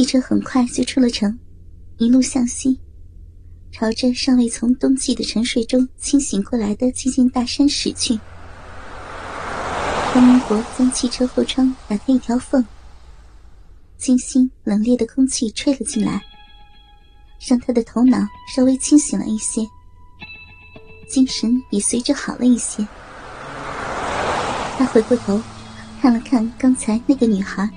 [0.00, 1.38] 汽车很快就出了城，
[1.98, 2.80] 一路向西，
[3.70, 8.18] 朝着尚未从冬季的沉睡中清醒过来的寂静大山驶去。
[10.14, 12.64] 方明国将汽车后窗打开一条缝，
[13.98, 16.22] 清新冷冽的空气吹了进来，
[17.46, 18.26] 让他的头脑
[18.56, 19.60] 稍微清醒了一些，
[21.10, 22.88] 精神也随着好了一些。
[24.78, 25.38] 他回过头，
[26.00, 27.68] 看了看刚才那个女孩。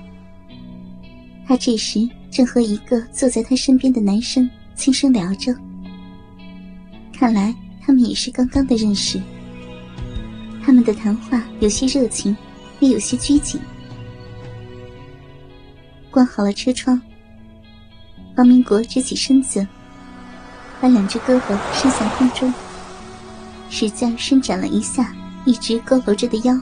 [1.46, 5.54] 他这时正和一个坐在他身边的男生轻声聊着，
[7.12, 9.20] 看来他们也是刚刚的认识。
[10.64, 12.34] 他们的谈话有些热情，
[12.80, 13.60] 也有些拘谨。
[16.10, 16.98] 关好了车窗，
[18.34, 19.66] 方明国直起身子，
[20.80, 22.52] 把两只胳膊伸向空中，
[23.68, 25.14] 使劲伸展了一下
[25.44, 26.58] 一直佝偻着的腰。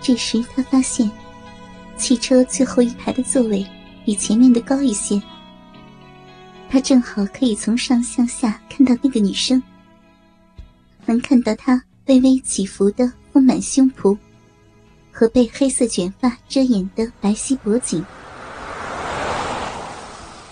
[0.00, 1.10] 这时他发现。
[1.96, 3.66] 汽车最后一排的座位
[4.04, 5.20] 比前面的高一些，
[6.68, 9.62] 他正好可以从上向下看到那个女生，
[11.06, 14.16] 能看到她微微起伏的丰满胸脯
[15.10, 18.04] 和被黑色卷发遮掩的白皙脖颈。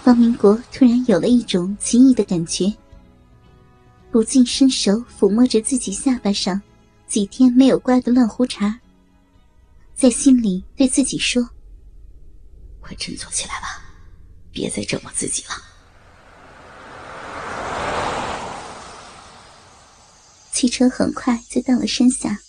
[0.02, 2.72] 方明国突然有了一种奇异的感觉，
[4.10, 6.60] 不禁伸手抚摸着自己下巴上
[7.06, 8.78] 几天没有刮的乱胡茬。
[9.94, 11.48] 在心里对自己说
[12.80, 13.82] ：“快振作起来吧，
[14.50, 15.50] 别再折磨自己了。”
[20.52, 22.40] 汽车很快就到了山下。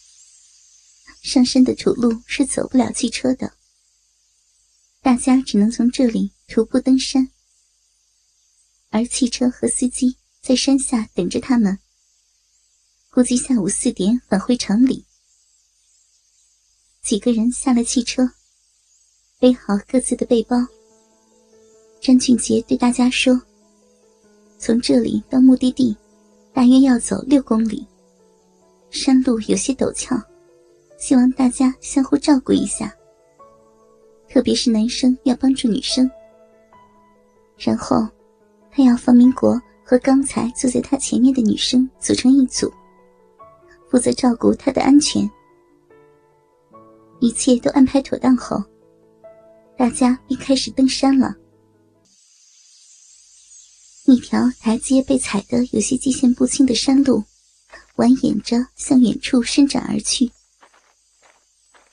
[1.21, 3.53] 上山的土路是走不了汽车的，
[5.01, 7.29] 大家只能从这里徒步登山。
[8.89, 11.79] 而汽车和司机在山下等着他们，
[13.09, 15.05] 估计下午四点返回城里。
[17.03, 18.25] 几个人下了汽车，
[19.37, 20.55] 背好各自的背包。
[21.99, 23.39] 张俊杰对大家说
[24.57, 25.93] ：“从这里到目的地，
[26.53, 27.85] 大约要走六公里，
[28.89, 30.15] 山路有些陡峭，
[30.97, 32.95] 希望大家相互照顾一下。
[34.29, 36.09] 特别是男生要帮助女生。
[37.57, 38.07] 然后，
[38.71, 42.71] 他要方明国和刚才坐在他前面的女生组成一组，
[43.89, 45.29] 负责照顾他的安全。”
[47.19, 48.63] 一切都安排妥当后，
[49.77, 51.35] 大家便开始登山了。
[54.05, 57.23] 一条台阶被踩得有些界限不清的山路，
[57.95, 60.29] 蜿蜒着向远处伸展而去。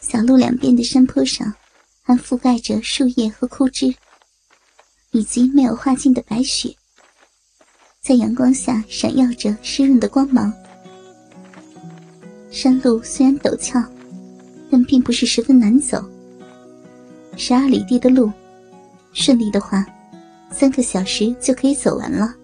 [0.00, 1.54] 小路两边的山坡上，
[2.03, 3.94] 还覆盖着树叶和枯枝，
[5.12, 6.75] 以及没有化尽的白雪，
[8.00, 10.53] 在阳光下闪耀着湿润的光芒。
[12.50, 13.80] 山路虽然陡峭。
[14.70, 16.03] 但并不是十分难走。
[17.36, 18.31] 十二里地的路，
[19.12, 19.84] 顺利的话，
[20.50, 22.34] 三个小时就可以走完了。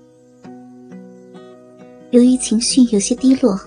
[2.10, 3.58] 由于情绪有些低落，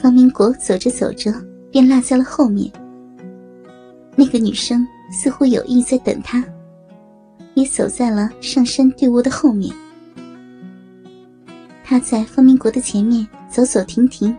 [0.00, 1.32] 方明国走着走着
[1.70, 2.70] 便落在了后面。
[4.16, 6.44] 那个女生似乎有意在等他，
[7.54, 9.74] 也走在了上山队伍的后面。
[11.82, 14.36] 他在方明国的前面走走停停。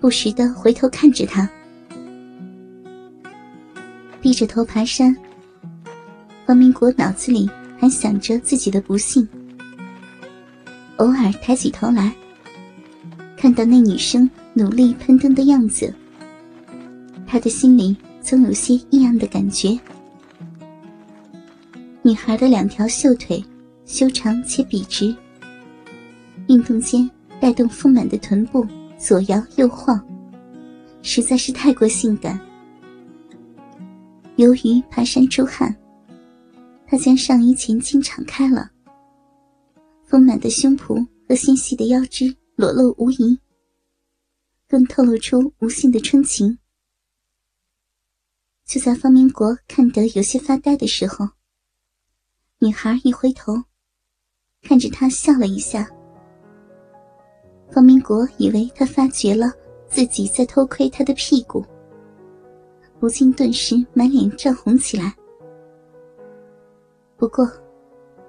[0.00, 1.46] 不时的回头看着他，
[4.22, 5.14] 低着头爬山。
[6.46, 9.28] 方明国脑子里还想着自己的不幸，
[10.96, 12.12] 偶尔抬起头来，
[13.36, 15.94] 看到那女生努力攀登的样子，
[17.26, 19.78] 他的心里总有些异样的感觉。
[22.02, 23.44] 女孩的两条秀腿
[23.84, 25.14] 修长且笔直，
[26.48, 28.66] 运动间带动丰满的臀部。
[29.00, 29.98] 左摇右晃，
[31.02, 32.38] 实在是太过性感。
[34.36, 35.74] 由于爬山出汗，
[36.86, 38.70] 他将上衣前襟敞开了，
[40.04, 43.38] 丰满的胸脯和纤细的腰肢裸露无遗，
[44.68, 46.58] 更透露出无限的春情。
[48.66, 51.26] 就在方明国看得有些发呆的时候，
[52.58, 53.64] 女孩一回头，
[54.60, 55.90] 看着他笑了一下。
[57.72, 59.52] 方明国以为他发觉了
[59.88, 61.64] 自己在偷窥他的屁股，
[62.98, 65.14] 不禁顿时满脸涨红起来。
[67.16, 67.48] 不过，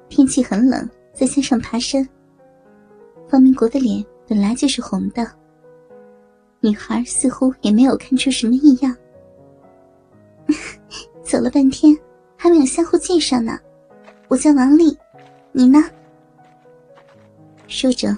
[0.09, 2.07] 天气很冷，再加上爬山，
[3.27, 5.25] 方明国的脸本来就是红的。
[6.59, 8.95] 女孩似乎也没有看出什么异样。
[11.23, 11.97] 走了半天，
[12.35, 13.57] 还没有相互介绍呢。
[14.27, 14.95] 我叫王丽，
[15.51, 15.83] 你呢？
[17.67, 18.15] 说着。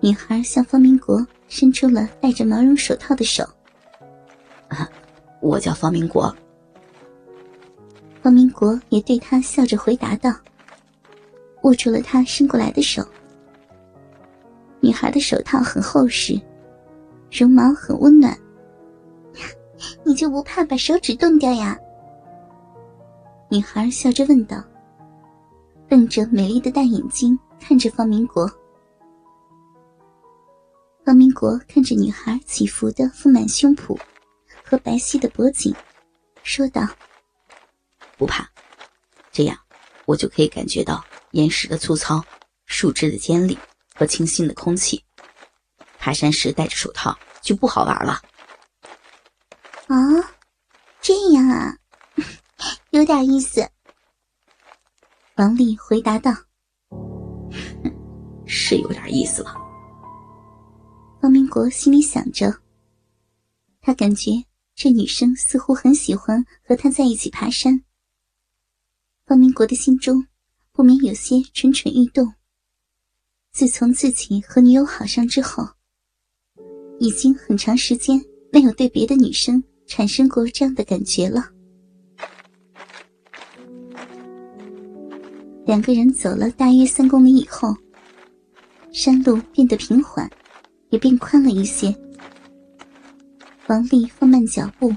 [0.00, 3.44] 女孩向方明国伸出了戴着毛绒手套的手。
[4.68, 4.88] 啊，
[5.40, 6.34] 我叫方明国。
[8.22, 10.30] 方方明国也对他笑着回答道，
[11.62, 13.02] 握住了他伸过来的手。
[14.80, 16.38] 女孩的手套很厚实，
[17.32, 18.36] 绒毛很温暖。
[20.04, 21.74] 你就不怕把手指冻掉呀？
[23.48, 24.62] 女孩笑着问道，
[25.88, 28.46] 瞪着美丽的大眼睛看着方明国。
[31.08, 33.98] 方明国看着女孩起伏的丰满胸脯
[34.62, 35.74] 和白皙的脖颈，
[36.42, 36.86] 说道
[38.18, 38.46] ：“不怕，
[39.32, 39.58] 这样
[40.04, 42.22] 我就可以感觉到岩石的粗糙、
[42.66, 43.58] 树枝的尖利
[43.94, 45.02] 和清新的空气。
[45.98, 48.20] 爬山时戴着手套就不好玩了。”
[49.88, 49.96] 啊，
[51.00, 51.74] 这样啊，
[52.92, 53.66] 有点意思。
[55.36, 56.30] 王丽回答道
[58.46, 59.56] ：“是有点意思了。”
[61.20, 62.60] 方明国心里想着，
[63.80, 64.30] 他感觉
[64.74, 67.82] 这女生似乎很喜欢和他在一起爬山。
[69.26, 70.26] 方明国的心中
[70.72, 72.34] 不免有些蠢蠢欲动。
[73.52, 75.68] 自从自己和女友好上之后，
[76.98, 78.20] 已经很长时间
[78.52, 79.62] 没有对别的女生。
[79.90, 81.50] 产生过这样的感觉了。
[85.64, 87.74] 两个人走了大约三公里以后，
[88.92, 90.30] 山路变得平缓，
[90.90, 91.94] 也变宽了一些。
[93.68, 94.94] 王丽放慢脚步，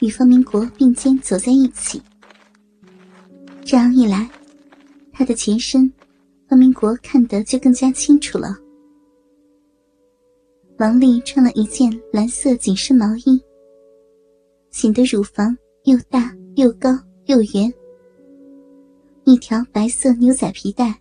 [0.00, 2.00] 与方明国并肩走在一起。
[3.64, 4.28] 这样一来，
[5.12, 5.92] 他的前身，
[6.48, 8.56] 方明国看得就更加清楚了。
[10.78, 13.42] 王丽穿了一件蓝色紧身毛衣。
[14.70, 16.90] 显得乳房又大又高
[17.24, 17.72] 又圆。
[19.24, 20.94] 一条白色牛仔皮带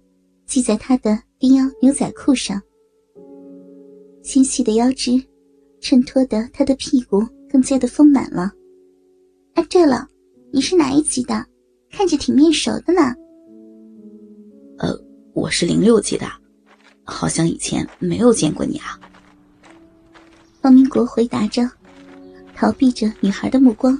[0.48, 2.60] 系在她的低腰牛仔裤上，
[4.28, 5.24] 纤细的腰肢
[5.80, 8.52] 衬托得她的屁股更加的丰满了。
[9.54, 10.06] 啊，对了，
[10.52, 11.46] 你是哪一级的？
[11.90, 13.16] 看着挺面熟的呢。
[14.80, 15.02] 呃，
[15.34, 16.26] 我是零六级的，
[17.06, 19.00] 好像以前没有见过你啊。
[20.60, 21.66] 方明国回答着。
[22.54, 23.94] 逃避着女孩的目光。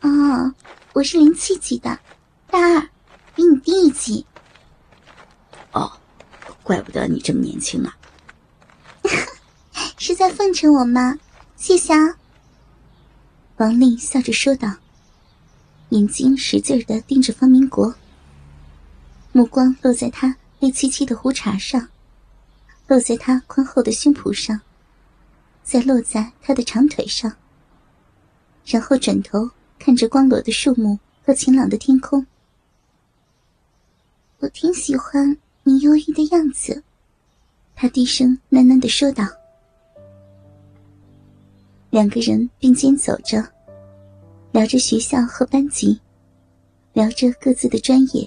[0.00, 0.52] 哦，
[0.92, 1.96] 我是零七级的，
[2.50, 2.80] 大二，
[3.36, 4.26] 比你低一级。
[5.70, 5.88] 哦，
[6.64, 7.96] 怪不得你这么年轻啊！
[10.22, 11.18] 在奉承我吗？
[11.56, 12.16] 谢谢啊。
[13.56, 14.72] 王丽笑着说道，
[15.88, 17.92] 眼睛使劲的盯着方明国，
[19.32, 21.88] 目光落在他黑漆漆的胡茬上，
[22.86, 24.60] 落在他宽厚的胸脯上。
[25.64, 27.34] 再落在他的长腿上，
[28.64, 32.24] 然后转头看着光裸的树木和晴朗的天空。
[34.38, 36.84] 我挺喜欢你忧郁的样子，
[37.74, 39.26] 他低声喃喃的说道。
[41.92, 43.46] 两个人并肩走着，
[44.50, 46.00] 聊着学校和班级，
[46.94, 48.26] 聊着各自的专业，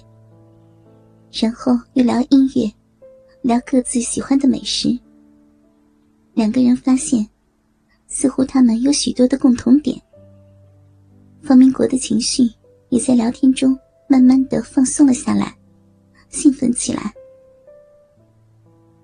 [1.32, 2.72] 然后又聊音乐，
[3.42, 4.96] 聊各自喜欢的美食。
[6.32, 7.28] 两个人发现，
[8.06, 10.00] 似乎他们有许多的共同点。
[11.42, 12.48] 方明国的情绪
[12.90, 13.76] 也在聊天中
[14.06, 15.52] 慢慢的放松了下来，
[16.28, 17.12] 兴奋起来。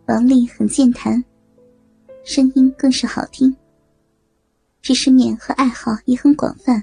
[0.06, 1.20] 王丽很健谈，
[2.22, 3.52] 声音更是好听，
[4.82, 6.82] 知识面和爱好也很广泛。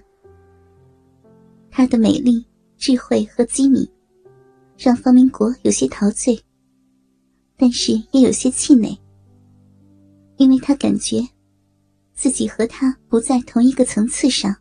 [1.70, 2.44] 她的美丽、
[2.78, 3.86] 智慧和机敏，
[4.78, 6.42] 让方明国有些陶醉，
[7.58, 8.98] 但是也有些气馁。
[10.38, 11.22] 因为他感觉
[12.14, 14.56] 自己和他不在同一个层次上，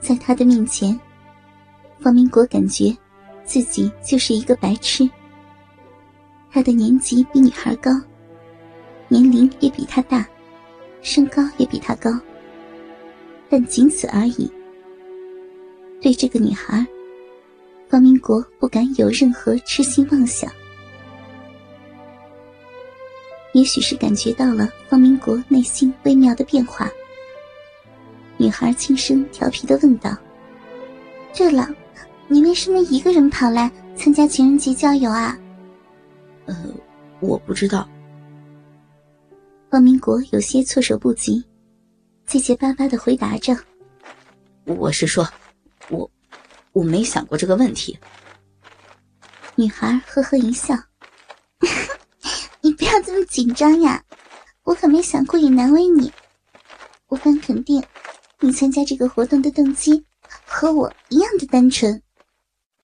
[0.00, 0.98] 在他的面前，
[2.00, 2.92] 方明国感觉
[3.44, 5.08] 自己就是一个白痴。
[6.50, 7.92] 他的年纪比女孩高，
[9.06, 10.28] 年龄也比他大，
[11.04, 12.10] 身高也比他高，
[13.50, 14.50] 但仅此而已。
[16.00, 16.84] 对这个女孩，
[17.88, 20.50] 方明国不敢有任何痴心妄想。
[23.52, 26.90] 也许是感觉到了方明国内心微妙的变化，
[28.38, 30.16] 女孩轻声调皮的问道
[31.36, 31.68] ：“对了，
[32.28, 35.38] 你为什么一个人跑来参加情人节郊游啊
[36.46, 36.56] ？”“呃，
[37.20, 37.86] 我不知道。”
[39.74, 41.44] 方明国有些措手不及，
[42.28, 43.52] 结结巴巴的回答着
[44.66, 45.28] ：“我是说，
[45.90, 46.08] 我
[46.70, 47.98] 我没想过这个问题。”
[49.56, 50.76] 女孩呵呵一笑。
[52.62, 54.00] 你不要这么紧张呀，
[54.62, 56.12] 我可没想过意难为你。
[57.08, 57.82] 我敢肯定，
[58.38, 60.04] 你参加这个活动的动机
[60.46, 62.00] 和我一样的单纯。